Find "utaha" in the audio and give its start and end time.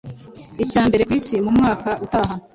2.05-2.35